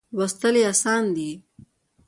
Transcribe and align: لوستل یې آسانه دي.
لوستل 0.15 0.55
یې 0.59 0.63
آسانه 0.71 1.11
دي. 1.15 1.31